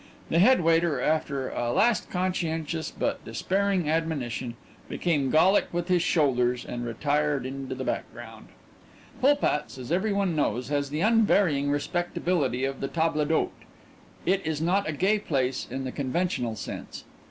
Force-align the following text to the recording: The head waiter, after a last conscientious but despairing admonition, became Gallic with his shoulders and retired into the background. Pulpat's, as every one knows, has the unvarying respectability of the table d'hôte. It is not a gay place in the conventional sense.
The 0.31 0.39
head 0.39 0.61
waiter, 0.61 0.99
after 0.99 1.49
a 1.49 1.71
last 1.71 2.09
conscientious 2.09 2.89
but 2.89 3.23
despairing 3.23 3.87
admonition, 3.87 4.55
became 4.89 5.29
Gallic 5.29 5.67
with 5.71 5.89
his 5.89 6.01
shoulders 6.01 6.65
and 6.65 6.87
retired 6.87 7.45
into 7.45 7.75
the 7.75 7.83
background. 7.83 8.47
Pulpat's, 9.21 9.77
as 9.77 9.91
every 9.91 10.11
one 10.11 10.35
knows, 10.35 10.69
has 10.69 10.89
the 10.89 11.01
unvarying 11.01 11.69
respectability 11.69 12.65
of 12.65 12.79
the 12.81 12.87
table 12.87 13.23
d'hôte. 13.23 13.67
It 14.25 14.43
is 14.43 14.59
not 14.59 14.89
a 14.89 14.93
gay 14.93 15.19
place 15.19 15.67
in 15.69 15.83
the 15.83 15.91
conventional 15.91 16.55
sense. 16.55 17.03